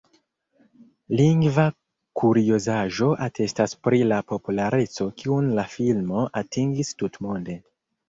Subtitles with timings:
[1.19, 1.65] Lingva
[2.21, 7.65] kuriozaĵo atestas pri la populareco kiun la filmo atingis tutmonde.